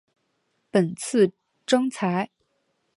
[0.71, 1.31] 本次
[1.63, 2.31] 征才